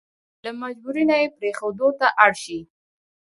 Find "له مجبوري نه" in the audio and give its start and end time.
0.43-1.15